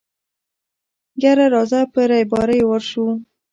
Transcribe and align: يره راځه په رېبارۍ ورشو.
يره 1.23 1.45
راځه 1.53 1.81
په 1.93 2.01
رېبارۍ 2.11 2.61
ورشو. 2.65 3.07